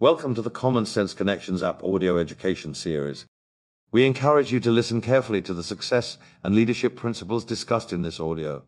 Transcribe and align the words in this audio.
Welcome 0.00 0.34
to 0.34 0.42
the 0.42 0.50
Common 0.50 0.86
Sense 0.86 1.14
Connections 1.14 1.62
app 1.62 1.84
audio 1.84 2.18
education 2.18 2.74
series. 2.74 3.26
We 3.92 4.04
encourage 4.04 4.52
you 4.52 4.58
to 4.58 4.72
listen 4.72 5.00
carefully 5.00 5.40
to 5.42 5.54
the 5.54 5.62
success 5.62 6.18
and 6.42 6.52
leadership 6.52 6.96
principles 6.96 7.44
discussed 7.44 7.92
in 7.92 8.02
this 8.02 8.18
audio. 8.18 8.64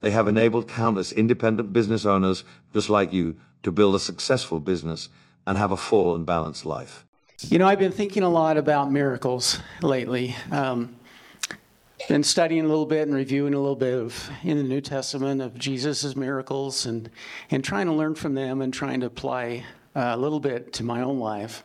They 0.00 0.10
have 0.12 0.26
enabled 0.26 0.66
countless 0.66 1.12
independent 1.12 1.74
business 1.74 2.06
owners 2.06 2.44
just 2.72 2.88
like 2.88 3.12
you 3.12 3.36
to 3.62 3.70
build 3.70 3.94
a 3.94 3.98
successful 4.00 4.58
business 4.58 5.10
and 5.46 5.58
have 5.58 5.70
a 5.70 5.76
full 5.76 6.14
and 6.14 6.24
balanced 6.24 6.64
life. 6.64 7.04
You 7.42 7.58
know, 7.58 7.68
I've 7.68 7.78
been 7.78 7.92
thinking 7.92 8.22
a 8.22 8.30
lot 8.30 8.56
about 8.56 8.90
miracles 8.90 9.60
lately. 9.82 10.34
Um, 10.50 10.96
been 12.08 12.24
studying 12.24 12.64
a 12.64 12.68
little 12.68 12.86
bit 12.86 13.06
and 13.06 13.14
reviewing 13.14 13.52
a 13.52 13.60
little 13.60 13.76
bit 13.76 13.98
of 13.98 14.30
in 14.42 14.56
the 14.56 14.64
New 14.64 14.80
Testament 14.80 15.42
of 15.42 15.58
Jesus' 15.58 16.16
miracles 16.16 16.86
and, 16.86 17.10
and 17.50 17.62
trying 17.62 17.84
to 17.84 17.92
learn 17.92 18.14
from 18.14 18.34
them 18.34 18.62
and 18.62 18.72
trying 18.72 19.00
to 19.00 19.06
apply 19.06 19.64
a 19.94 20.16
little 20.16 20.40
bit 20.40 20.72
to 20.74 20.84
my 20.84 21.02
own 21.02 21.18
life. 21.18 21.62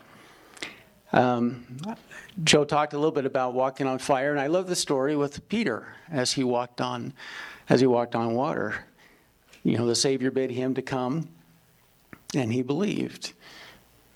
Um, 1.11 1.65
Joe 2.43 2.63
talked 2.63 2.93
a 2.93 2.97
little 2.97 3.11
bit 3.11 3.25
about 3.25 3.53
walking 3.53 3.87
on 3.87 3.97
fire, 3.97 4.31
and 4.31 4.39
I 4.39 4.47
love 4.47 4.67
the 4.67 4.75
story 4.75 5.15
with 5.15 5.47
Peter 5.49 5.95
as 6.11 6.34
he 6.34 6.43
walked 6.43 6.81
on, 6.81 7.13
as 7.67 7.79
he 7.79 7.87
walked 7.87 8.15
on 8.15 8.35
water. 8.35 8.85
You 9.63 9.77
know, 9.77 9.87
the 9.87 9.95
Savior 9.95 10.29
bid 10.29 10.51
him 10.51 10.75
to 10.75 10.81
come, 10.81 11.29
and 12.35 12.53
he 12.53 12.61
believed, 12.61 13.34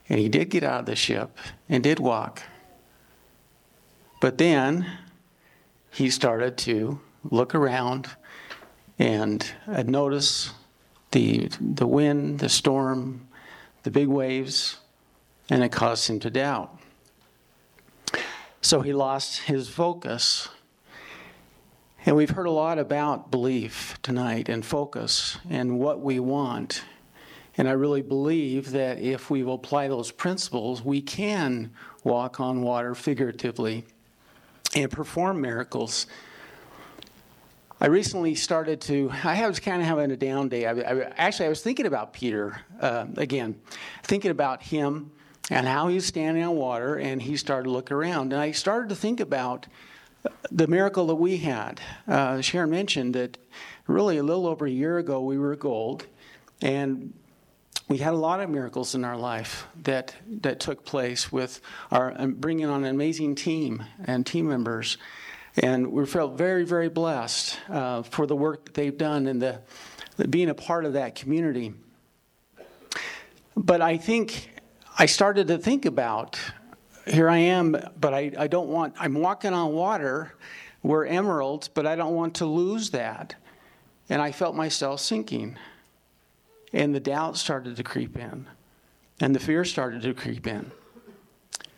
and 0.08 0.20
he 0.20 0.30
did 0.30 0.50
get 0.50 0.64
out 0.64 0.82
of 0.82 0.86
the 0.86 0.96
ship 0.96 1.38
and 1.68 1.84
did 1.84 2.00
walk. 2.00 2.44
But 4.22 4.38
then 4.38 4.86
he 5.92 6.10
started 6.10 6.58
to 6.60 7.00
look 7.30 7.56
around 7.56 8.10
and 9.00 9.44
notice 9.86 10.52
the, 11.12 11.50
the 11.60 11.88
wind, 11.88 12.40
the 12.40 12.50
storm, 12.50 13.28
the 13.84 13.92
big 13.92 14.08
waves, 14.08 14.78
and 15.50 15.64
it 15.64 15.72
caused 15.72 16.10
him 16.10 16.20
to 16.22 16.30
doubt. 16.30 16.80
So 18.62 18.82
he 18.82 18.94
lost 18.94 19.42
his 19.42 19.68
focus. 19.68 20.48
And 22.06 22.16
we've 22.16 22.30
heard 22.30 22.48
a 22.48 22.52
lot 22.52 22.80
about 22.80 23.32
belief 23.32 23.98
tonight 24.02 24.50
and 24.50 24.66
focus 24.66 25.38
and 25.50 25.80
what 25.80 26.02
we 26.02 26.20
want. 26.20 26.84
And 27.58 27.68
I 27.68 27.74
really 27.74 28.02
believe 28.02 28.72
that 28.72 29.00
if 29.00 29.30
we 29.30 29.44
will 29.44 29.56
apply 29.56 29.88
those 29.88 30.12
principles, 30.12 30.84
we 30.84 31.02
can 31.02 31.72
walk 32.04 32.40
on 32.40 32.62
water 32.62 32.96
figuratively 32.96 33.86
and 34.76 34.90
perform 34.90 35.40
miracles. 35.40 36.08
I 37.84 37.88
recently 37.88 38.34
started 38.36 38.80
to, 38.82 39.12
I 39.26 39.46
was 39.46 39.60
kind 39.60 39.82
of 39.82 39.88
having 39.90 40.10
a 40.10 40.16
down 40.16 40.48
day. 40.48 40.66
I, 40.66 40.72
I, 40.72 41.02
actually, 41.18 41.48
I 41.48 41.50
was 41.50 41.62
thinking 41.62 41.86
about 41.86 42.14
Peter 42.14 42.62
uh, 42.80 43.08
again, 43.18 43.60
thinking 44.04 44.32
about 44.32 44.64
him 44.64 45.12
and 45.50 45.68
how 45.68 45.90
he 45.90 45.96
was 45.96 46.06
standing 46.06 46.42
on 46.46 46.56
water, 46.56 46.96
and 46.96 47.22
he 47.22 47.36
started 47.36 47.66
to 47.66 47.72
look 47.72 47.92
around. 47.92 48.32
And 48.32 48.42
I 48.42 48.52
started 48.52 48.88
to 48.88 48.96
think 48.96 49.20
about 49.20 49.68
the 50.50 50.66
miracle 50.66 51.08
that 51.08 51.16
we 51.16 51.36
had. 51.36 51.82
Uh, 52.08 52.40
Sharon 52.40 52.70
mentioned 52.70 53.16
that 53.16 53.38
really 53.86 54.18
a 54.18 54.24
little 54.24 54.48
over 54.48 54.66
a 54.66 54.72
year 54.72 54.98
ago 54.98 55.20
we 55.20 55.38
were 55.38 55.58
gold, 55.58 56.06
and 56.62 57.14
we 57.90 57.98
had 57.98 58.14
a 58.14 58.18
lot 58.18 58.40
of 58.40 58.50
miracles 58.50 58.96
in 58.96 59.04
our 59.04 59.18
life 59.18 59.68
that 59.84 60.16
that 60.26 60.62
took 60.62 60.86
place 60.86 61.34
with 61.34 61.60
our 61.92 62.14
um, 62.18 62.36
bringing 62.36 62.68
on 62.68 62.86
an 62.86 62.92
amazing 62.92 63.36
team 63.36 63.84
and 64.06 64.26
team 64.26 64.48
members, 64.48 64.98
and 65.58 65.92
we 65.92 66.06
felt 66.06 66.38
very 66.38 66.66
very 66.66 66.90
blessed 66.90 67.60
uh, 67.70 68.04
for 68.04 68.26
the 68.26 68.36
work 68.36 68.66
that 68.66 68.74
they've 68.74 68.98
done 68.98 69.28
and 69.28 69.42
the, 69.42 69.62
the 70.18 70.28
being 70.28 70.50
a 70.50 70.56
part 70.56 70.86
of 70.86 70.94
that 70.94 71.16
community. 71.16 71.74
But 73.56 73.82
I 73.82 73.98
think 73.98 74.50
I 74.98 75.06
started 75.06 75.48
to 75.48 75.58
think 75.58 75.86
about 75.86 76.40
here 77.06 77.30
I 77.30 77.38
am, 77.38 77.76
but 78.00 78.14
I, 78.14 78.32
I 78.38 78.48
don't 78.48 78.70
want 78.70 78.96
I'm 79.00 79.16
walking 79.16 79.54
on 79.54 79.74
water. 79.74 80.34
We're 80.82 81.06
emeralds, 81.06 81.68
but 81.68 81.86
I 81.86 81.96
don't 81.96 82.14
want 82.14 82.36
to 82.36 82.46
lose 82.46 82.90
that, 82.92 83.36
and 84.10 84.22
I 84.22 84.32
felt 84.32 84.56
myself 84.56 85.00
sinking. 85.00 85.58
And 86.74 86.94
the 86.94 87.00
doubt 87.00 87.38
started 87.38 87.76
to 87.78 87.84
creep 87.84 88.18
in, 88.18 88.48
and 89.22 89.36
the 89.36 89.40
fear 89.40 89.64
started 89.64 90.02
to 90.02 90.14
creep 90.14 90.48
in. 90.48 90.72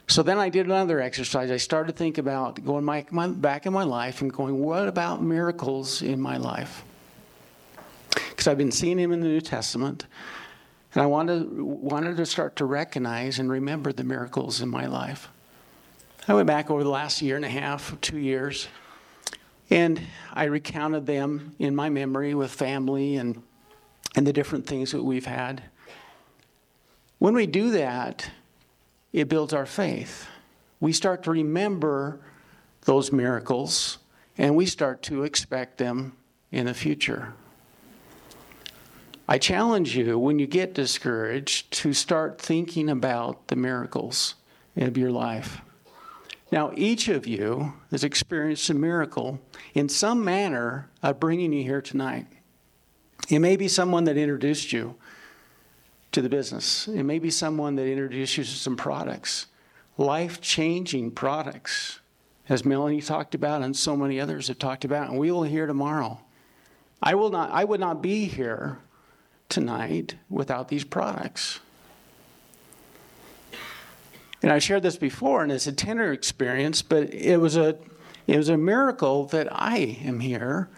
So 0.07 0.21
then 0.21 0.38
I 0.38 0.49
did 0.49 0.66
another 0.67 1.01
exercise. 1.01 1.49
I 1.49 1.57
started 1.57 1.91
to 1.91 1.97
think 1.97 2.17
about 2.17 2.63
going 2.63 2.83
my, 2.83 3.05
my, 3.09 3.27
back 3.27 3.66
in 3.66 3.73
my 3.73 3.83
life 3.83 4.21
and 4.21 4.31
going, 4.31 4.59
what 4.59 4.88
about 4.88 5.23
miracles 5.23 6.01
in 6.01 6.21
my 6.21 6.38
life? 6.38 6.83
Because 8.29 8.47
I've 8.47 8.57
been 8.57 8.71
seeing 8.71 8.99
him 8.99 9.11
in 9.11 9.21
the 9.21 9.27
New 9.27 9.41
Testament, 9.41 10.05
and 10.94 11.01
I 11.01 11.07
wanted, 11.07 11.51
wanted 11.59 12.17
to 12.17 12.25
start 12.25 12.55
to 12.57 12.65
recognize 12.65 13.39
and 13.39 13.49
remember 13.49 13.91
the 13.91 14.03
miracles 14.03 14.61
in 14.61 14.69
my 14.69 14.85
life. 14.85 15.29
I 16.27 16.33
went 16.33 16.47
back 16.47 16.69
over 16.69 16.83
the 16.83 16.89
last 16.89 17.21
year 17.21 17.35
and 17.35 17.45
a 17.45 17.49
half, 17.49 17.99
two 18.01 18.19
years, 18.19 18.67
and 19.69 19.99
I 20.33 20.45
recounted 20.45 21.07
them 21.07 21.55
in 21.57 21.75
my 21.75 21.89
memory 21.89 22.35
with 22.35 22.51
family 22.51 23.17
and 23.17 23.41
and 24.15 24.25
the 24.25 24.33
different 24.33 24.65
things 24.65 24.91
that 24.91 25.03
we've 25.03 25.25
had. 25.25 25.63
When 27.19 27.33
we 27.33 27.45
do 27.45 27.71
that, 27.71 28.29
it 29.15 29.29
builds 29.29 29.53
our 29.53 29.65
faith. 29.65 30.27
We 30.81 30.91
start 30.91 31.23
to 31.23 31.31
remember 31.31 32.19
those 32.81 33.13
miracles 33.13 33.97
and 34.37 34.57
we 34.57 34.65
start 34.65 35.01
to 35.03 35.23
expect 35.23 35.77
them 35.77 36.17
in 36.51 36.65
the 36.65 36.73
future. 36.73 37.33
I 39.25 39.37
challenge 39.37 39.95
you 39.95 40.19
when 40.19 40.37
you 40.37 40.47
get 40.47 40.73
discouraged 40.73 41.71
to 41.71 41.93
start 41.93 42.41
thinking 42.41 42.89
about 42.89 43.47
the 43.47 43.55
miracles 43.55 44.35
of 44.75 44.97
your 44.97 45.11
life. 45.11 45.61
Now, 46.51 46.73
each 46.75 47.07
of 47.07 47.25
you 47.25 47.73
has 47.91 48.03
experienced 48.03 48.69
a 48.69 48.73
miracle 48.73 49.39
in 49.73 49.87
some 49.87 50.25
manner 50.25 50.89
of 51.01 51.21
bringing 51.21 51.53
you 51.53 51.63
here 51.63 51.81
tonight. 51.81 52.27
It 53.29 53.39
may 53.39 53.55
be 53.55 53.69
someone 53.69 54.03
that 54.03 54.17
introduced 54.17 54.73
you 54.73 54.95
to 56.15 56.21
the 56.21 56.29
business. 56.29 56.87
It 56.87 57.03
may 57.03 57.19
be 57.19 57.29
someone 57.29 57.75
that 57.75 57.85
introduced 57.87 58.37
you 58.37 58.45
to 58.45 58.49
some 58.49 58.77
products, 58.77 59.47
life 59.97 60.39
changing 60.39 61.11
products, 61.11 61.99
as 62.47 62.63
Melanie 62.63 63.01
talked 63.01 63.35
about 63.35 63.61
and 63.61 63.75
so 63.75 63.97
many 63.97 64.21
others 64.21 64.47
have 64.47 64.57
talked 64.57 64.85
about, 64.85 65.09
and 65.09 65.19
we 65.19 65.29
will 65.29 65.43
hear 65.43 65.67
tomorrow. 65.67 66.21
I, 67.03 67.15
will 67.15 67.31
not, 67.31 67.51
I 67.51 67.65
would 67.65 67.81
not 67.81 68.01
be 68.01 68.25
here 68.25 68.79
tonight 69.49 70.15
without 70.29 70.69
these 70.69 70.85
products. 70.85 71.59
And 74.41 74.53
I 74.53 74.59
shared 74.59 74.83
this 74.83 74.95
before, 74.95 75.43
and 75.43 75.51
it's 75.51 75.67
a 75.67 75.73
tender 75.73 76.13
experience, 76.13 76.81
but 76.81 77.13
it 77.13 77.41
was 77.41 77.57
a, 77.57 77.77
it 78.25 78.37
was 78.37 78.47
a 78.47 78.57
miracle 78.57 79.25
that 79.25 79.49
I 79.51 79.99
am 80.01 80.21
here 80.21 80.69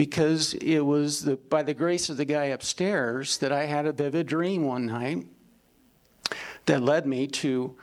because 0.00 0.54
it 0.54 0.80
was 0.80 1.24
the, 1.26 1.36
by 1.36 1.62
the 1.62 1.74
grace 1.74 2.08
of 2.08 2.16
the 2.16 2.24
guy 2.24 2.44
upstairs 2.44 3.36
that 3.36 3.52
I 3.52 3.66
had 3.66 3.84
a 3.84 3.92
vivid 3.92 4.26
dream 4.26 4.64
one 4.64 4.86
night 4.86 5.26
that 6.64 6.82
led 6.82 7.06
me 7.06 7.26
to 7.26 7.76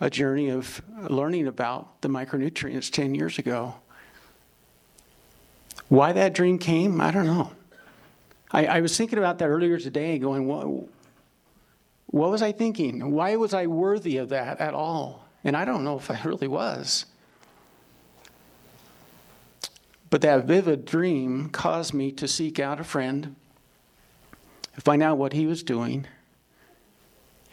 a 0.00 0.10
journey 0.10 0.48
of 0.48 0.82
learning 1.08 1.46
about 1.46 2.00
the 2.00 2.08
micronutrients 2.08 2.90
10 2.90 3.14
years 3.14 3.38
ago. 3.38 3.76
Why 5.86 6.10
that 6.10 6.34
dream 6.34 6.58
came, 6.58 7.00
I 7.00 7.12
don't 7.12 7.26
know. 7.26 7.52
I, 8.50 8.66
I 8.66 8.80
was 8.80 8.96
thinking 8.96 9.20
about 9.20 9.38
that 9.38 9.46
earlier 9.46 9.78
today, 9.78 10.18
going, 10.18 10.48
what, 10.48 10.66
what 12.06 12.30
was 12.32 12.42
I 12.42 12.50
thinking? 12.50 13.12
Why 13.12 13.36
was 13.36 13.54
I 13.54 13.68
worthy 13.68 14.16
of 14.16 14.30
that 14.30 14.58
at 14.58 14.74
all? 14.74 15.28
And 15.44 15.56
I 15.56 15.64
don't 15.64 15.84
know 15.84 15.96
if 15.96 16.10
I 16.10 16.20
really 16.24 16.48
was. 16.48 17.04
But 20.12 20.20
that 20.20 20.44
vivid 20.44 20.84
dream 20.84 21.48
caused 21.48 21.94
me 21.94 22.12
to 22.12 22.28
seek 22.28 22.60
out 22.60 22.78
a 22.78 22.84
friend, 22.84 23.34
find 24.74 25.02
out 25.02 25.16
what 25.16 25.32
he 25.32 25.46
was 25.46 25.62
doing, 25.62 26.06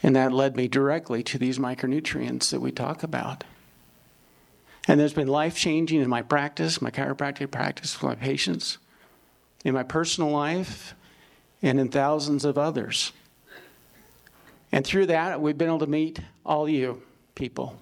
and 0.04 0.14
that 0.18 0.34
led 0.34 0.58
me 0.58 0.68
directly 0.68 1.24
to 1.24 1.38
these 1.38 1.58
micronutrients 1.58 2.52
that 2.52 2.60
we 2.60 2.74
talk 2.74 3.02
about. 3.02 3.46
And 4.90 5.00
there's 5.00 5.14
been 5.14 5.30
life 5.30 5.56
changing 5.56 6.02
in 6.02 6.10
my 6.10 6.22
practice, 6.22 6.82
my 6.82 6.92
chiropractic 6.92 7.50
practice 7.50 7.94
with 7.94 8.10
my 8.10 8.16
patients, 8.16 8.78
in 9.64 9.74
my 9.74 9.84
personal 9.84 10.30
life, 10.30 10.96
and 11.62 11.80
in 11.80 11.88
thousands 11.88 12.44
of 12.44 12.58
others. 12.58 13.14
And 14.74 14.86
through 14.86 15.06
that, 15.06 15.40
we've 15.40 15.58
been 15.58 15.70
able 15.70 15.80
to 15.80 15.88
meet 15.88 16.20
all 16.46 16.68
you 16.68 17.04
people 17.36 17.80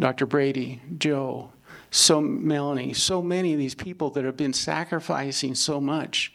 Dr. 0.00 0.24
Brady, 0.24 0.80
Joe, 0.96 1.52
so 1.92 2.22
Melanie, 2.22 2.94
so 2.94 3.20
many 3.20 3.52
of 3.52 3.58
these 3.58 3.74
people 3.74 4.08
that 4.10 4.24
have 4.24 4.36
been 4.36 4.54
sacrificing 4.54 5.54
so 5.54 5.78
much, 5.78 6.32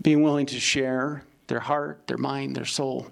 being 0.00 0.22
willing 0.22 0.46
to 0.46 0.60
share 0.60 1.24
their 1.48 1.58
heart, 1.58 2.06
their 2.06 2.16
mind, 2.16 2.54
their 2.54 2.64
soul, 2.64 3.08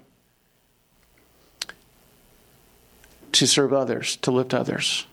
to 3.33 3.45
serve 3.45 3.73
others, 3.73 4.15
to 4.17 4.31
lift 4.31 4.53
others. 4.53 5.05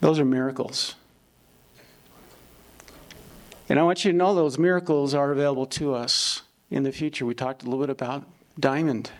Those 0.00 0.18
are 0.18 0.24
miracles. 0.26 0.94
And 3.70 3.80
I 3.80 3.84
want 3.84 4.04
you 4.04 4.12
to 4.12 4.16
know 4.18 4.34
those 4.34 4.58
miracles 4.58 5.14
are 5.14 5.32
available 5.32 5.66
to 5.66 5.94
us 5.94 6.42
in 6.70 6.82
the 6.82 6.92
future. 6.92 7.24
We 7.24 7.34
talked 7.34 7.62
a 7.62 7.64
little 7.64 7.80
bit 7.80 7.88
about 7.88 8.28
diamond. 8.60 9.10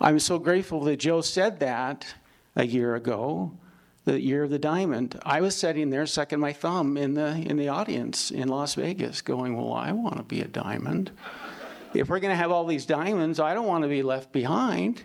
I'm 0.00 0.20
so 0.20 0.38
grateful 0.38 0.84
that 0.84 0.98
Joe 0.98 1.22
said 1.22 1.58
that 1.58 2.14
a 2.54 2.64
year 2.64 2.94
ago, 2.94 3.50
the 4.04 4.20
year 4.20 4.42
of 4.42 4.50
the 4.50 4.58
diamond. 4.58 5.18
I 5.24 5.40
was 5.40 5.56
sitting 5.56 5.90
there 5.90 6.06
sucking 6.06 6.38
my 6.38 6.52
thumb 6.52 6.96
in 6.96 7.14
the 7.14 7.36
in 7.36 7.56
the 7.56 7.68
audience 7.68 8.30
in 8.30 8.48
Las 8.48 8.74
Vegas, 8.74 9.22
going, 9.22 9.56
"Well, 9.56 9.72
I 9.72 9.92
want 9.92 10.18
to 10.18 10.22
be 10.22 10.40
a 10.40 10.48
diamond. 10.48 11.10
If 11.94 12.08
we're 12.08 12.20
going 12.20 12.32
to 12.32 12.36
have 12.36 12.50
all 12.50 12.66
these 12.66 12.86
diamonds, 12.86 13.40
I 13.40 13.54
don't 13.54 13.66
want 13.66 13.82
to 13.82 13.88
be 13.88 14.02
left 14.02 14.32
behind." 14.32 15.02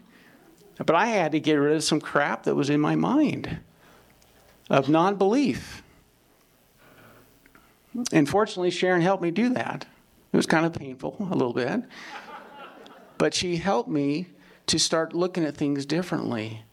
But 0.85 0.95
I 0.95 1.07
had 1.07 1.33
to 1.33 1.39
get 1.39 1.55
rid 1.55 1.75
of 1.75 1.83
some 1.83 1.99
crap 1.99 2.43
that 2.43 2.55
was 2.55 2.69
in 2.69 2.79
my 2.79 2.95
mind 2.95 3.59
of 4.69 4.87
non-belief. 4.87 5.83
And 8.13 8.29
fortunately, 8.29 8.71
Sharon 8.71 9.01
helped 9.01 9.21
me 9.21 9.31
do 9.31 9.49
that. 9.49 9.85
It 10.31 10.37
was 10.37 10.45
kind 10.45 10.65
of 10.65 10.73
painful 10.73 11.17
a 11.19 11.35
little 11.35 11.53
bit. 11.53 11.81
But 13.17 13.33
she 13.33 13.57
helped 13.57 13.89
me 13.89 14.27
to 14.67 14.79
start 14.79 15.13
looking 15.13 15.43
at 15.43 15.57
things 15.57 15.85
differently 15.85 16.63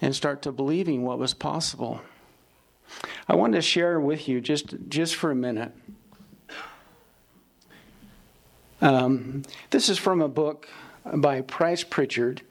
and 0.00 0.14
start 0.14 0.42
to 0.42 0.52
believing 0.52 1.02
what 1.02 1.18
was 1.18 1.34
possible. 1.34 2.00
I 3.28 3.34
wanted 3.34 3.56
to 3.56 3.62
share 3.62 3.98
with 3.98 4.28
you 4.28 4.40
just, 4.40 4.74
just 4.88 5.16
for 5.16 5.30
a 5.30 5.34
minute. 5.34 5.72
Um, 8.80 9.42
this 9.70 9.88
is 9.88 9.98
from 9.98 10.20
a 10.20 10.28
book 10.28 10.68
by 11.14 11.40
Price 11.40 11.82
Pritchett 11.82 12.42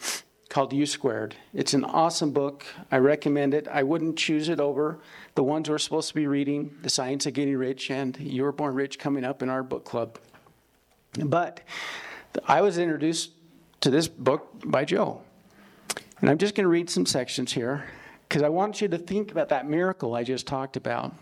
called 0.50 0.74
U 0.74 0.86
Squared. 0.86 1.36
It's 1.53 1.74
an 1.74 1.83
awesome 1.83 2.31
book. 2.31 2.65
I 2.92 2.97
recommend 2.97 3.53
it. 3.53 3.68
I 3.68 3.83
wouldn't 3.83 4.18
choose 4.18 4.50
it 4.50 4.59
over 4.59 5.00
the 5.36 5.44
ones 5.44 5.69
we're 5.69 5.77
supposed 5.77 6.07
to 6.09 6.15
be 6.15 6.27
reading 6.27 6.75
The 6.81 6.89
Science 6.89 7.25
of 7.25 7.33
Getting 7.33 7.57
Rich 7.57 7.92
and 7.92 8.18
You 8.18 8.44
Were 8.44 8.51
Born 8.51 8.74
Rich 8.74 8.97
coming 8.97 9.24
up 9.24 9.44
in 9.44 9.50
our 9.50 9.63
book 9.63 9.86
club. 9.86 10.18
But 11.19 11.62
I 12.47 12.62
was 12.62 12.77
introduced 12.77 13.31
to 13.81 13.89
this 13.89 14.07
book 14.07 14.50
by 14.65 14.86
Joe. 14.86 15.21
And 16.25 16.31
I'm 16.31 16.39
just 16.39 16.56
going 16.56 16.63
to 16.63 16.69
read 16.69 16.89
some 16.89 17.06
sections 17.06 17.54
here 17.54 17.86
because 18.27 18.42
I 18.42 18.50
want 18.50 18.81
you 18.81 18.88
to 18.88 18.98
think 18.98 19.31
about 19.31 19.50
that 19.50 19.69
miracle 19.69 20.16
I 20.16 20.24
just 20.24 20.48
talked 20.48 20.75
about. 20.75 21.13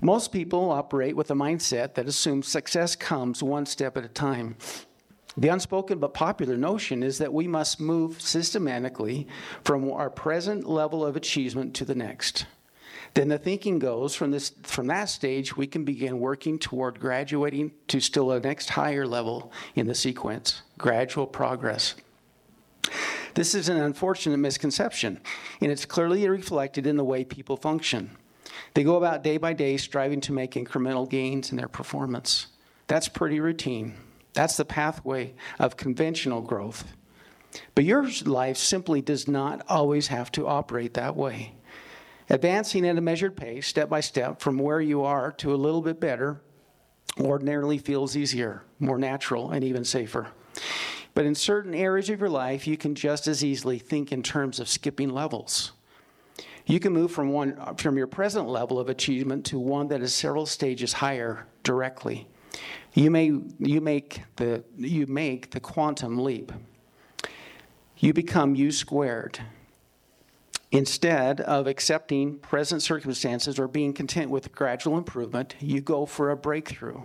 Most 0.00 0.32
people 0.32 0.70
operate 0.70 1.14
with 1.14 1.30
a 1.30 1.34
mindset 1.34 1.92
that 1.92 2.08
assumes 2.08 2.48
success 2.48 2.96
comes 2.96 3.42
one 3.42 3.66
step 3.66 3.98
at 3.98 4.06
a 4.06 4.08
time. 4.08 4.56
The 5.36 5.48
unspoken 5.48 5.98
but 5.98 6.14
popular 6.14 6.56
notion 6.56 7.02
is 7.02 7.18
that 7.18 7.34
we 7.34 7.46
must 7.46 7.80
move 7.80 8.22
systematically 8.22 9.28
from 9.62 9.92
our 9.92 10.08
present 10.08 10.66
level 10.66 11.04
of 11.04 11.16
achievement 11.16 11.74
to 11.74 11.84
the 11.84 11.94
next. 11.94 12.46
Then 13.12 13.28
the 13.28 13.38
thinking 13.38 13.78
goes 13.78 14.14
from 14.14 14.30
this 14.30 14.52
from 14.62 14.86
that 14.86 15.10
stage 15.10 15.54
we 15.54 15.66
can 15.66 15.84
begin 15.84 16.18
working 16.18 16.58
toward 16.58 16.98
graduating 16.98 17.72
to 17.88 18.00
still 18.00 18.32
a 18.32 18.40
next 18.40 18.70
higher 18.70 19.06
level 19.06 19.52
in 19.74 19.86
the 19.86 19.94
sequence, 19.94 20.62
gradual 20.78 21.26
progress. 21.26 21.94
This 23.36 23.54
is 23.54 23.68
an 23.68 23.76
unfortunate 23.76 24.38
misconception, 24.38 25.20
and 25.60 25.70
it's 25.70 25.84
clearly 25.84 26.26
reflected 26.26 26.86
in 26.86 26.96
the 26.96 27.04
way 27.04 27.22
people 27.22 27.58
function. 27.58 28.16
They 28.72 28.82
go 28.82 28.96
about 28.96 29.22
day 29.22 29.36
by 29.36 29.52
day 29.52 29.76
striving 29.76 30.22
to 30.22 30.32
make 30.32 30.52
incremental 30.52 31.06
gains 31.06 31.50
in 31.50 31.58
their 31.58 31.68
performance. 31.68 32.46
That's 32.86 33.08
pretty 33.08 33.38
routine. 33.38 33.92
That's 34.32 34.56
the 34.56 34.64
pathway 34.64 35.34
of 35.58 35.76
conventional 35.76 36.40
growth. 36.40 36.84
But 37.74 37.84
your 37.84 38.08
life 38.24 38.56
simply 38.56 39.02
does 39.02 39.28
not 39.28 39.62
always 39.68 40.06
have 40.06 40.32
to 40.32 40.48
operate 40.48 40.94
that 40.94 41.14
way. 41.14 41.52
Advancing 42.30 42.88
at 42.88 42.96
a 42.96 43.02
measured 43.02 43.36
pace, 43.36 43.66
step 43.66 43.90
by 43.90 44.00
step, 44.00 44.40
from 44.40 44.58
where 44.58 44.80
you 44.80 45.02
are 45.04 45.32
to 45.32 45.52
a 45.52 45.56
little 45.56 45.82
bit 45.82 46.00
better, 46.00 46.40
ordinarily 47.20 47.76
feels 47.76 48.16
easier, 48.16 48.62
more 48.78 48.98
natural, 48.98 49.50
and 49.50 49.62
even 49.62 49.84
safer. 49.84 50.28
But 51.16 51.24
in 51.24 51.34
certain 51.34 51.74
areas 51.74 52.10
of 52.10 52.20
your 52.20 52.28
life, 52.28 52.66
you 52.66 52.76
can 52.76 52.94
just 52.94 53.26
as 53.26 53.42
easily 53.42 53.78
think 53.78 54.12
in 54.12 54.22
terms 54.22 54.60
of 54.60 54.68
skipping 54.68 55.08
levels. 55.08 55.72
You 56.66 56.78
can 56.78 56.92
move 56.92 57.10
from 57.10 57.30
one 57.30 57.74
from 57.76 57.96
your 57.96 58.06
present 58.06 58.50
level 58.50 58.78
of 58.78 58.90
achievement 58.90 59.46
to 59.46 59.58
one 59.58 59.88
that 59.88 60.02
is 60.02 60.14
several 60.14 60.44
stages 60.44 60.92
higher 60.92 61.46
directly. 61.62 62.28
You 62.92 63.10
may 63.10 63.32
you 63.58 63.80
make 63.80 64.24
the 64.36 64.62
you 64.76 65.06
make 65.06 65.52
the 65.52 65.60
quantum 65.60 66.22
leap. 66.22 66.52
You 67.96 68.12
become 68.12 68.54
U 68.54 68.70
squared. 68.70 69.40
Instead 70.70 71.40
of 71.40 71.66
accepting 71.66 72.40
present 72.40 72.82
circumstances 72.82 73.58
or 73.58 73.68
being 73.68 73.94
content 73.94 74.30
with 74.30 74.52
gradual 74.52 74.98
improvement, 74.98 75.54
you 75.60 75.80
go 75.80 76.04
for 76.04 76.30
a 76.30 76.36
breakthrough. 76.36 77.00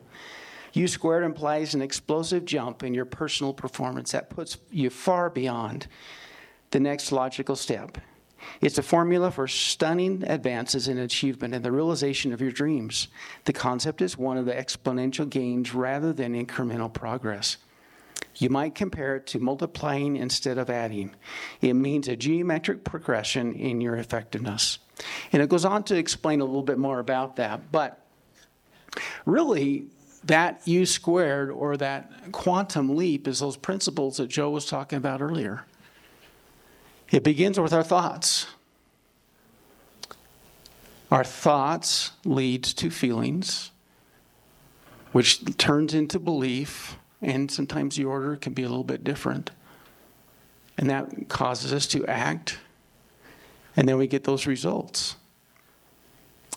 U 0.74 0.88
squared 0.88 1.24
implies 1.24 1.74
an 1.74 1.82
explosive 1.82 2.46
jump 2.46 2.84
in 2.84 2.94
your 2.94 3.06
personal 3.06 3.54
performance 3.54 4.12
that 4.12 4.30
puts 4.30 4.58
you 4.72 4.90
far 4.90 5.30
beyond 5.30 5.88
the 6.72 6.80
next 6.80 7.12
logical 7.12 7.56
step. 7.56 7.98
It's 8.60 8.78
a 8.78 8.84
formula 8.84 9.32
for 9.32 9.48
stunning 9.48 10.24
advances 10.26 10.88
in 10.88 10.98
achievement 10.98 11.54
and 11.54 11.64
the 11.64 11.72
realization 11.72 12.34
of 12.34 12.42
your 12.42 12.52
dreams. 12.52 13.08
The 13.46 13.54
concept 13.54 14.02
is 14.02 14.18
one 14.18 14.38
of 14.38 14.46
the 14.46 14.54
exponential 14.54 15.30
gains 15.30 15.74
rather 15.74 16.14
than 16.14 16.34
incremental 16.34 16.92
progress. 16.92 17.58
You 18.36 18.50
might 18.50 18.76
compare 18.76 19.18
it 19.18 19.28
to 19.28 19.40
multiplying 19.40 20.16
instead 20.16 20.58
of 20.58 20.70
adding. 20.70 21.14
It 21.60 21.74
means 21.74 22.08
a 22.08 22.16
geometric 22.16 22.84
progression 22.84 23.54
in 23.54 23.82
your 23.82 23.96
effectiveness. 23.96 24.80
And 25.32 25.42
it 25.42 25.50
goes 25.50 25.66
on 25.66 25.84
to 25.86 25.96
explain 25.96 26.42
a 26.42 26.46
little 26.46 26.64
bit 26.64 26.78
more 26.78 27.00
about 27.00 27.36
that. 27.36 27.72
But 27.72 28.04
really, 29.26 29.88
that 30.24 30.62
U 30.66 30.86
squared 30.86 31.50
or 31.50 31.78
that 31.78 32.32
quantum 32.32 32.96
leap 32.96 33.28
is 33.28 33.40
those 33.40 33.58
principles 33.58 34.18
that 34.18 34.28
Joe 34.28 34.50
was 34.50 34.66
talking 34.66 34.98
about 34.98 35.22
earlier. 35.22 35.66
It 37.10 37.24
begins 37.24 37.60
with 37.60 37.74
our 37.74 37.84
thoughts. 37.84 38.48
Our 41.10 41.24
thoughts 41.26 42.12
leads 42.24 42.74
to 42.76 42.90
feelings, 42.90 43.72
which 45.12 45.58
turns 45.58 45.94
into 45.94 46.20
belief, 46.20 46.98
and 47.22 47.52
sometimes 47.52 47.98
the 47.98 48.06
order 48.06 48.38
can 48.38 48.54
be 48.54 48.64
a 48.64 48.70
little 48.70 48.86
bit 48.86 49.04
different. 49.04 49.52
And 50.78 50.90
that 50.90 51.28
causes 51.28 51.74
us 51.74 51.86
to 51.88 52.06
act, 52.08 52.60
and 53.76 53.90
then 53.90 53.98
we 53.98 54.08
get 54.08 54.24
those 54.24 54.48
results. 54.48 55.18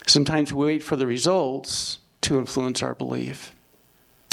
Sometimes 0.07 0.53
we 0.53 0.67
wait 0.67 0.83
for 0.85 0.95
the 0.97 1.07
results 1.07 1.99
to 2.21 2.39
influence 2.39 2.83
our 2.83 2.95
belief. 2.95 3.54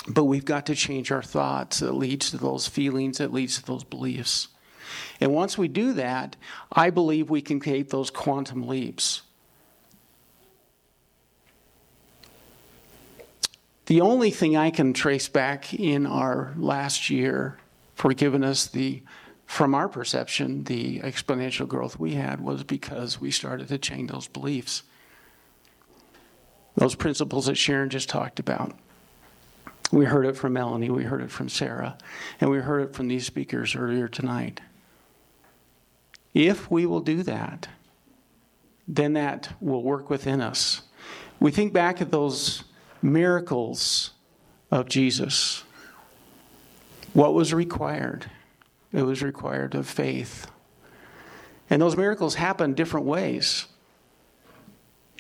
But 0.08 0.26
we've 0.26 0.46
got 0.46 0.66
to 0.66 0.76
change 0.76 1.12
our 1.12 1.22
thoughts 1.22 1.80
that 1.80 1.94
leads 1.94 2.32
to 2.32 2.38
those 2.38 2.68
feelings, 2.68 3.20
that 3.20 3.34
leads 3.34 3.58
to 3.58 3.66
those 3.66 3.84
beliefs. 3.84 4.48
And 5.20 5.34
once 5.34 5.58
we 5.58 5.68
do 5.68 5.94
that, 5.94 6.36
I 6.72 6.90
believe 6.90 7.30
we 7.30 7.42
can 7.42 7.60
create 7.60 7.90
those 7.90 8.10
quantum 8.10 8.68
leaps. 8.68 9.22
The 13.86 14.02
only 14.02 14.32
thing 14.32 14.56
I 14.56 14.72
can 14.72 14.94
trace 14.94 15.28
back 15.28 15.74
in 15.74 16.06
our 16.06 16.54
last 16.58 17.10
year 17.10 17.58
for 17.94 18.14
giving 18.14 18.44
us 18.44 18.68
the, 18.68 19.04
from 19.46 19.76
our 19.76 19.90
perception, 19.90 20.64
the 20.64 21.02
exponential 21.02 21.68
growth 21.68 22.00
we 22.00 22.14
had 22.14 22.42
was 22.42 22.64
because 22.64 23.20
we 23.20 23.32
started 23.32 23.68
to 23.68 23.78
change 23.78 24.10
those 24.10 24.28
beliefs. 24.28 24.84
Those 26.76 26.96
principles 26.96 27.48
that 27.48 27.56
Sharon 27.56 27.90
just 27.90 28.10
talked 28.10 28.40
about. 28.40 28.76
We 29.92 30.06
heard 30.06 30.26
it 30.26 30.38
from 30.38 30.54
Melanie, 30.54 30.90
we 30.90 31.04
heard 31.04 31.22
it 31.22 31.32
from 31.32 31.50
Sarah, 31.50 31.98
and 32.40 32.50
we 32.50 32.60
heard 32.60 32.82
it 32.82 32.96
from 32.96 33.08
these 33.10 33.26
speakers 33.26 33.76
earlier 33.76 34.08
tonight. 34.08 34.62
If 36.34 36.72
we 36.72 36.86
will 36.86 37.02
do 37.02 37.24
that, 37.24 37.68
then 38.88 39.14
that 39.14 39.50
will 39.60 39.84
work 39.84 40.10
within 40.10 40.42
us. 40.42 40.84
We 41.40 41.52
think 41.52 41.74
back 41.74 42.02
at 42.02 42.12
those 42.12 42.64
miracles 43.02 44.12
of 44.70 44.88
Jesus. 44.88 45.64
What 47.14 47.34
was 47.34 47.54
required? 47.54 48.32
It 48.94 49.04
was 49.04 49.22
required 49.22 49.76
of 49.76 49.88
faith. 49.88 50.48
And 51.70 51.82
those 51.82 51.98
miracles 51.98 52.36
happen 52.36 52.74
different 52.74 53.06
ways. 53.06 53.68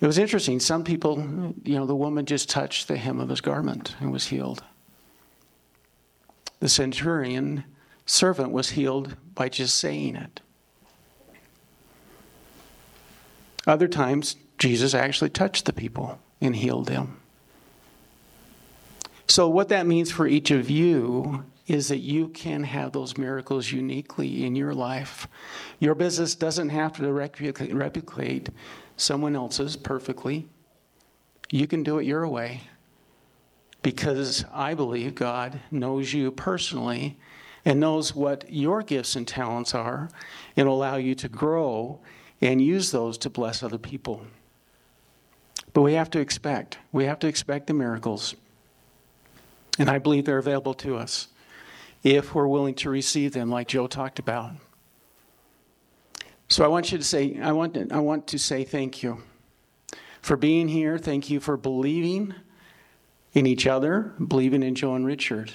It 0.01 0.07
was 0.07 0.17
interesting. 0.17 0.59
Some 0.59 0.83
people, 0.83 1.53
you 1.63 1.75
know, 1.75 1.85
the 1.85 1.95
woman 1.95 2.25
just 2.25 2.49
touched 2.49 2.87
the 2.87 2.97
hem 2.97 3.19
of 3.19 3.29
his 3.29 3.39
garment 3.39 3.95
and 3.99 4.11
was 4.11 4.27
healed. 4.27 4.63
The 6.59 6.69
centurion 6.69 7.63
servant 8.07 8.51
was 8.51 8.71
healed 8.71 9.15
by 9.35 9.47
just 9.47 9.75
saying 9.75 10.15
it. 10.15 10.41
Other 13.67 13.87
times, 13.87 14.37
Jesus 14.57 14.95
actually 14.95 15.29
touched 15.29 15.65
the 15.65 15.73
people 15.73 16.19
and 16.41 16.55
healed 16.55 16.87
them. 16.87 17.19
So, 19.27 19.47
what 19.47 19.69
that 19.69 19.85
means 19.85 20.11
for 20.11 20.27
each 20.27 20.49
of 20.49 20.69
you 20.69 21.45
is 21.67 21.87
that 21.89 21.99
you 21.99 22.27
can 22.29 22.63
have 22.63 22.91
those 22.91 23.17
miracles 23.17 23.71
uniquely 23.71 24.45
in 24.45 24.55
your 24.55 24.73
life. 24.73 25.27
Your 25.79 25.95
business 25.95 26.35
doesn't 26.35 26.69
have 26.69 26.93
to 26.97 27.11
replicate 27.13 28.49
someone 28.97 29.35
else's 29.35 29.77
perfectly. 29.77 30.47
You 31.49 31.67
can 31.67 31.83
do 31.83 31.99
it 31.99 32.05
your 32.05 32.27
way. 32.27 32.61
because 33.83 34.45
I 34.53 34.73
believe 34.73 35.15
God 35.15 35.59
knows 35.71 36.13
you 36.13 36.31
personally 36.31 37.17
and 37.65 37.79
knows 37.79 38.15
what 38.15 38.51
your 38.51 38.81
gifts 38.81 39.15
and 39.15 39.27
talents 39.27 39.73
are 39.75 40.09
and 40.55 40.67
will 40.67 40.75
allow 40.75 40.97
you 40.97 41.15
to 41.15 41.29
grow 41.29 41.99
and 42.41 42.61
use 42.61 42.91
those 42.91 43.17
to 43.19 43.29
bless 43.29 43.63
other 43.63 43.77
people. 43.77 44.25
But 45.73 45.81
we 45.83 45.93
have 45.93 46.09
to 46.11 46.19
expect. 46.19 46.79
We 46.91 47.05
have 47.05 47.19
to 47.19 47.27
expect 47.27 47.67
the 47.67 47.73
miracles. 47.73 48.35
And 49.79 49.89
I 49.89 49.99
believe 49.99 50.25
they're 50.25 50.37
available 50.37 50.73
to 50.75 50.97
us 50.97 51.27
if 52.03 52.33
we're 52.33 52.47
willing 52.47 52.75
to 52.75 52.89
receive 52.89 53.33
them, 53.33 53.49
like 53.49 53.67
Joe 53.67 53.87
talked 53.87 54.19
about. 54.19 54.51
So 56.47 56.65
I 56.65 56.67
want 56.67 56.91
you 56.91 56.97
to 56.97 57.03
say, 57.03 57.39
I 57.39 57.51
want 57.51 57.75
to, 57.75 57.87
I 57.91 57.99
want 57.99 58.27
to 58.27 58.39
say 58.39 58.63
thank 58.63 59.03
you 59.03 59.23
for 60.21 60.35
being 60.35 60.67
here. 60.67 60.97
Thank 60.97 61.29
you 61.29 61.39
for 61.39 61.55
believing 61.57 62.35
in 63.33 63.45
each 63.45 63.67
other, 63.67 64.13
believing 64.27 64.61
in 64.63 64.75
Joe 64.75 64.95
and 64.95 65.05
Richard. 65.05 65.51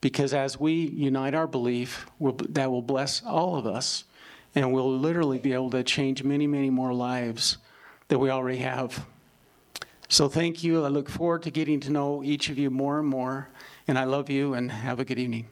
Because 0.00 0.34
as 0.34 0.58
we 0.58 0.72
unite 0.72 1.34
our 1.34 1.46
belief, 1.46 2.06
we'll, 2.18 2.36
that 2.48 2.70
will 2.70 2.82
bless 2.82 3.22
all 3.24 3.54
of 3.54 3.66
us, 3.66 4.04
and 4.54 4.72
we'll 4.72 4.98
literally 4.98 5.38
be 5.38 5.52
able 5.52 5.70
to 5.70 5.84
change 5.84 6.24
many, 6.24 6.48
many 6.48 6.70
more 6.70 6.92
lives 6.92 7.58
that 8.08 8.18
we 8.18 8.28
already 8.28 8.58
have. 8.58 9.06
So 10.12 10.28
thank 10.28 10.62
you. 10.62 10.84
I 10.84 10.88
look 10.88 11.08
forward 11.08 11.42
to 11.44 11.50
getting 11.50 11.80
to 11.80 11.90
know 11.90 12.22
each 12.22 12.50
of 12.50 12.58
you 12.58 12.68
more 12.68 12.98
and 12.98 13.08
more, 13.08 13.48
and 13.88 13.98
I 13.98 14.04
love 14.04 14.28
you, 14.28 14.52
and 14.52 14.70
have 14.70 15.00
a 15.00 15.06
good 15.06 15.18
evening. 15.18 15.46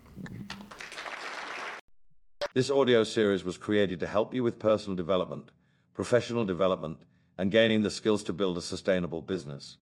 This 2.52 2.71
audio 2.71 3.02
series 3.05 3.43
was 3.43 3.57
created 3.57 4.00
to 4.00 4.07
help 4.07 4.35
you 4.35 4.43
with 4.43 4.59
personal 4.59 4.95
development, 4.95 5.50
professional 5.95 6.45
development, 6.45 6.99
and 7.38 7.50
gaining 7.50 7.81
the 7.81 7.90
skills 7.90 8.23
to 8.25 8.35
build 8.35 8.59
a 8.59 8.61
sustainable 8.61 9.23
business. 9.23 9.79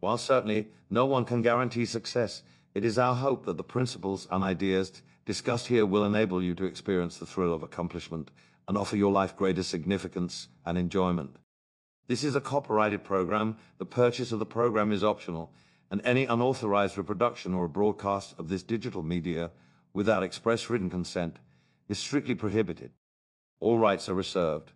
While 0.00 0.16
certainly 0.16 0.68
no 0.88 1.04
one 1.04 1.26
can 1.26 1.42
guarantee 1.42 1.84
success, 1.84 2.42
it 2.74 2.86
is 2.86 2.98
our 2.98 3.16
hope 3.16 3.44
that 3.44 3.58
the 3.58 3.64
principles 3.64 4.26
and 4.30 4.42
ideas 4.42 5.02
discussed 5.26 5.66
here 5.66 5.84
will 5.84 6.06
enable 6.06 6.42
you 6.42 6.54
to 6.54 6.64
experience 6.64 7.18
the 7.18 7.26
thrill 7.26 7.52
of 7.52 7.62
accomplishment 7.62 8.30
and 8.66 8.78
offer 8.78 8.96
your 8.96 9.12
life 9.12 9.36
greater 9.36 9.62
significance 9.62 10.48
and 10.64 10.78
enjoyment. 10.78 11.36
This 12.08 12.22
is 12.22 12.36
a 12.36 12.40
copyrighted 12.40 13.02
program. 13.02 13.56
The 13.78 13.86
purchase 13.86 14.30
of 14.30 14.38
the 14.38 14.46
program 14.46 14.92
is 14.92 15.02
optional, 15.02 15.52
and 15.90 16.00
any 16.04 16.24
unauthorized 16.24 16.96
reproduction 16.96 17.52
or 17.52 17.66
broadcast 17.66 18.34
of 18.38 18.48
this 18.48 18.62
digital 18.62 19.02
media 19.02 19.50
without 19.92 20.22
express 20.22 20.70
written 20.70 20.88
consent 20.88 21.38
is 21.88 21.98
strictly 21.98 22.34
prohibited. 22.34 22.92
All 23.58 23.78
rights 23.78 24.08
are 24.08 24.14
reserved. 24.14 24.72